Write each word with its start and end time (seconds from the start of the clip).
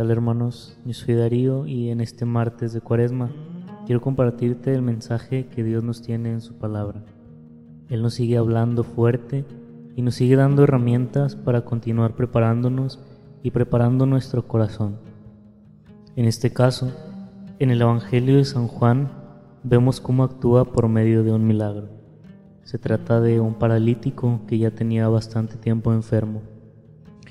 tal 0.00 0.10
hermanos? 0.10 0.78
Yo 0.86 0.94
soy 0.94 1.14
Darío 1.14 1.66
y 1.66 1.90
en 1.90 2.00
este 2.00 2.24
martes 2.24 2.72
de 2.72 2.80
Cuaresma 2.80 3.30
quiero 3.84 4.00
compartirte 4.00 4.72
el 4.72 4.80
mensaje 4.80 5.48
que 5.48 5.62
Dios 5.62 5.84
nos 5.84 6.00
tiene 6.00 6.32
en 6.32 6.40
su 6.40 6.54
palabra. 6.54 7.02
Él 7.90 8.00
nos 8.00 8.14
sigue 8.14 8.38
hablando 8.38 8.82
fuerte 8.82 9.44
y 9.96 10.00
nos 10.00 10.14
sigue 10.14 10.36
dando 10.36 10.62
herramientas 10.62 11.36
para 11.36 11.66
continuar 11.66 12.14
preparándonos 12.14 12.98
y 13.42 13.50
preparando 13.50 14.06
nuestro 14.06 14.48
corazón. 14.48 14.96
En 16.16 16.24
este 16.24 16.50
caso, 16.50 16.90
en 17.58 17.70
el 17.70 17.82
Evangelio 17.82 18.38
de 18.38 18.46
San 18.46 18.68
Juan 18.68 19.10
vemos 19.62 20.00
cómo 20.00 20.24
actúa 20.24 20.64
por 20.64 20.88
medio 20.88 21.24
de 21.24 21.32
un 21.32 21.46
milagro. 21.46 21.88
Se 22.64 22.78
trata 22.78 23.20
de 23.20 23.38
un 23.38 23.52
paralítico 23.52 24.40
que 24.46 24.56
ya 24.56 24.70
tenía 24.70 25.08
bastante 25.08 25.56
tiempo 25.56 25.92
enfermo. 25.92 26.40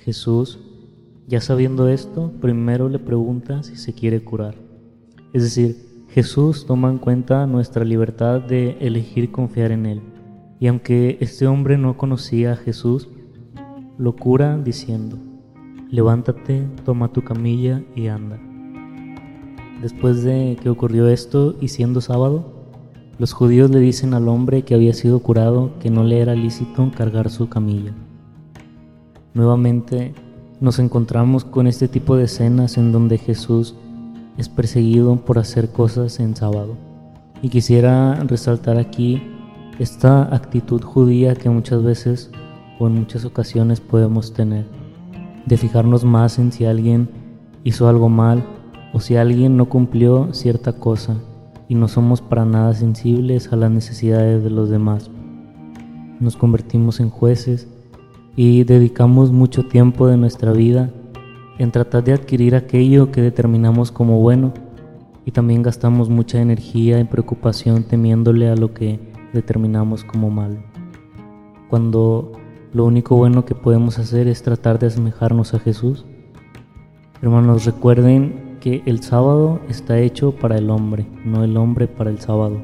Jesús, 0.10 0.58
ya 1.28 1.40
sabiendo 1.40 1.88
esto, 1.88 2.32
primero 2.42 2.90
le 2.90 2.98
pregunta 2.98 3.62
si 3.62 3.76
se 3.76 3.94
quiere 3.94 4.24
curar. 4.24 4.56
Es 5.34 5.44
decir, 5.44 5.78
Jesús 6.10 6.66
toma 6.66 6.90
en 6.90 6.98
cuenta 6.98 7.46
nuestra 7.46 7.86
libertad 7.86 8.42
de 8.42 8.76
elegir 8.80 9.32
confiar 9.32 9.72
en 9.72 9.86
Él. 9.86 10.02
Y 10.60 10.66
aunque 10.66 11.20
este 11.22 11.46
hombre 11.46 11.78
no 11.78 11.96
conocía 11.96 12.54
a 12.54 12.56
Jesús, 12.56 13.08
lo 14.00 14.16
cura 14.16 14.58
diciendo, 14.58 15.16
levántate, 15.92 16.66
toma 16.86 17.14
tu 17.14 17.24
camilla 17.24 17.84
y 17.96 18.08
anda. 18.08 18.40
Después 19.84 20.24
de 20.24 20.58
que 20.60 20.72
ocurrió 20.72 21.08
esto 21.08 21.56
y 21.62 21.68
siendo 21.68 22.02
sábado, 22.02 22.66
los 23.20 23.34
judíos 23.34 23.70
le 23.70 23.80
dicen 23.80 24.16
al 24.16 24.28
hombre 24.28 24.64
que 24.64 24.74
había 24.74 24.96
sido 24.96 25.20
curado 25.20 25.78
que 25.80 25.92
no 25.92 26.04
le 26.04 26.20
era 26.20 26.34
lícito 26.34 26.92
cargar 26.98 27.30
su 27.30 27.48
camilla. 27.48 27.94
Nuevamente 29.34 30.14
nos 30.60 30.80
encontramos 30.80 31.46
con 31.46 31.68
este 31.68 31.88
tipo 31.88 32.16
de 32.16 32.24
escenas 32.24 32.78
en 32.78 32.92
donde 32.92 33.18
Jesús 33.18 33.76
es 34.38 34.50
perseguido 34.50 35.18
por 35.18 35.38
hacer 35.38 35.70
cosas 35.70 36.20
en 36.20 36.36
sábado. 36.36 36.76
Y 37.42 37.50
quisiera 37.50 38.16
resaltar 38.16 38.78
aquí 38.78 39.22
esta 39.78 40.34
actitud 40.36 40.82
judía 40.82 41.36
que 41.36 41.50
muchas 41.50 41.84
veces 41.84 42.32
o 42.80 42.88
en 42.88 42.96
muchas 42.96 43.24
ocasiones 43.24 43.80
podemos 43.80 44.34
tener, 44.34 44.66
de 45.46 45.58
fijarnos 45.58 46.04
más 46.04 46.40
en 46.40 46.52
si 46.52 46.66
alguien 46.66 47.10
hizo 47.64 47.88
algo 47.88 48.10
mal 48.10 48.44
o 48.94 49.00
si 49.00 49.16
alguien 49.16 49.58
no 49.58 49.70
cumplió 49.70 50.34
cierta 50.34 50.74
cosa 50.74 51.16
y 51.68 51.76
no 51.76 51.88
somos 51.88 52.22
para 52.22 52.46
nada 52.46 52.74
sensibles 52.74 53.54
a 53.54 53.56
las 53.56 53.70
necesidades 53.70 54.44
de 54.44 54.50
los 54.50 54.70
demás. 54.70 55.12
Nos 56.20 56.36
convertimos 56.36 57.00
en 57.00 57.10
jueces 57.10 57.68
y 58.42 58.64
dedicamos 58.64 59.34
mucho 59.34 59.66
tiempo 59.66 60.08
de 60.08 60.16
nuestra 60.16 60.54
vida 60.54 60.90
en 61.58 61.72
tratar 61.72 62.06
de 62.06 62.14
adquirir 62.14 62.56
aquello 62.56 63.12
que 63.12 63.22
determinamos 63.22 63.92
como 63.92 64.22
bueno 64.22 64.54
y 65.26 65.32
también 65.32 65.62
gastamos 65.62 66.08
mucha 66.10 66.40
energía 66.40 67.00
en 67.00 67.08
preocupación 67.08 67.84
temiéndole 67.84 68.48
a 68.48 68.56
lo 68.56 68.74
que 68.74 68.98
determinamos 69.34 70.06
como 70.06 70.30
malo. 70.30 70.64
Cuando 71.70 72.32
lo 72.72 72.86
único 72.86 73.18
bueno 73.18 73.44
que 73.44 73.56
podemos 73.56 74.00
hacer 74.00 74.30
es 74.30 74.42
tratar 74.42 74.80
de 74.80 74.88
asemejarnos 74.88 75.54
a 75.54 75.60
Jesús. 75.60 76.06
Hermanos, 77.22 77.66
recuerden 77.66 78.56
que 78.62 78.84
el 78.86 79.04
sábado 79.04 79.60
está 79.68 80.00
hecho 80.00 80.32
para 80.32 80.58
el 80.58 80.70
hombre, 80.70 81.06
no 81.26 81.44
el 81.44 81.58
hombre 81.58 81.90
para 81.90 82.10
el 82.10 82.22
sábado. 82.22 82.58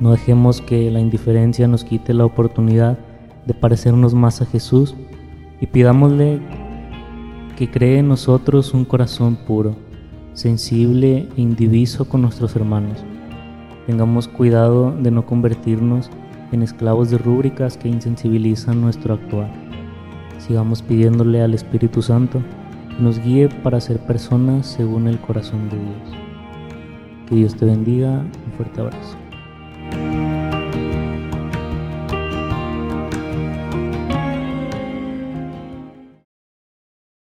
No 0.00 0.12
dejemos 0.12 0.62
que 0.62 0.90
la 0.90 1.00
indiferencia 1.00 1.68
nos 1.68 1.84
quite 1.84 2.14
la 2.14 2.24
oportunidad 2.24 2.98
de 3.46 3.54
parecernos 3.54 4.14
más 4.14 4.42
a 4.42 4.46
Jesús 4.46 4.94
y 5.60 5.66
pidámosle 5.66 6.40
que 7.56 7.70
cree 7.70 7.98
en 7.98 8.08
nosotros 8.08 8.74
un 8.74 8.84
corazón 8.84 9.36
puro, 9.36 9.76
sensible 10.34 11.28
e 11.36 11.40
indiviso 11.40 12.06
con 12.06 12.22
nuestros 12.22 12.54
hermanos. 12.56 13.04
Tengamos 13.86 14.28
cuidado 14.28 14.94
de 15.00 15.10
no 15.10 15.24
convertirnos 15.24 16.10
en 16.52 16.62
esclavos 16.62 17.10
de 17.10 17.18
rúbricas 17.18 17.76
que 17.76 17.88
insensibilizan 17.88 18.80
nuestro 18.80 19.14
actuar. 19.14 19.50
Sigamos 20.38 20.82
pidiéndole 20.82 21.42
al 21.42 21.54
Espíritu 21.54 22.02
Santo 22.02 22.42
que 22.90 23.02
nos 23.02 23.18
guíe 23.18 23.48
para 23.48 23.80
ser 23.80 23.98
personas 23.98 24.66
según 24.66 25.06
el 25.06 25.18
corazón 25.18 25.68
de 25.70 25.76
Dios. 25.78 26.26
Que 27.28 27.36
Dios 27.36 27.56
te 27.56 27.64
bendiga. 27.64 28.20
Un 28.20 28.52
fuerte 28.56 28.80
abrazo. 28.80 29.25